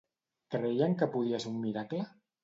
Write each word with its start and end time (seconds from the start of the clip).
Creien 0.53 0.95
que 1.01 1.07
podia 1.15 1.41
ser 1.43 1.51
un 1.51 1.59
miracle? 1.65 2.01